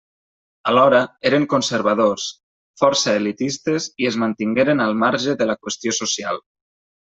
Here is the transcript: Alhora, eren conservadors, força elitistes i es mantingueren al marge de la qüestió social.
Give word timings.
Alhora, 0.69 1.01
eren 1.29 1.45
conservadors, 1.51 2.25
força 2.83 3.15
elitistes 3.19 3.91
i 4.05 4.11
es 4.13 4.19
mantingueren 4.25 4.85
al 4.89 4.99
marge 5.07 5.39
de 5.43 5.53
la 5.53 5.61
qüestió 5.67 5.99
social. 6.03 6.47